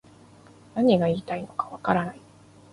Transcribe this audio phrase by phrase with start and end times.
[0.73, 2.21] 何が言いたいのかわからない